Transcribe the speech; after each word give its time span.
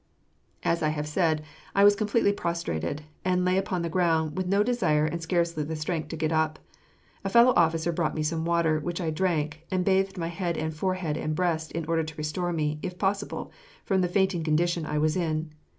As 0.63 0.81
I 0.81 0.89
have 0.89 1.07
said, 1.07 1.43
I 1.75 1.83
was 1.83 1.95
completely 1.95 2.33
prostrated, 2.33 3.03
and 3.23 3.45
lay 3.45 3.55
upon 3.55 3.83
the 3.83 3.87
ground, 3.87 4.35
with 4.35 4.47
no 4.47 4.63
desire 4.63 5.05
and 5.05 5.21
scarcely 5.21 5.63
the 5.63 5.75
strength 5.75 6.07
to 6.09 6.15
get 6.17 6.31
up. 6.31 6.57
A 7.23 7.29
fellow 7.29 7.53
officer 7.55 7.91
brought 7.91 8.15
me 8.15 8.23
some 8.23 8.43
water, 8.43 8.79
which 8.79 8.99
I 8.99 9.11
drank, 9.11 9.63
and 9.69 9.85
bathed 9.85 10.17
my 10.17 10.29
head 10.29 10.57
and 10.57 10.73
forehead 10.73 11.17
and 11.17 11.35
breast, 11.35 11.71
in 11.73 11.85
order 11.85 12.01
to 12.03 12.15
restore 12.15 12.51
me, 12.51 12.79
if 12.81 12.97
possible, 12.97 13.51
from 13.85 14.01
the 14.01 14.07
fainting 14.07 14.43
condition 14.43 14.87
I 14.87 14.97
was 14.97 15.15
in. 15.15 15.53